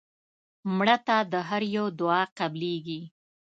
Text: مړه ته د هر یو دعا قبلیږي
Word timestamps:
مړه 0.77 0.97
ته 1.07 1.17
د 1.31 1.33
هر 1.49 1.61
یو 1.77 1.85
دعا 1.99 2.21
قبلیږي 2.37 3.01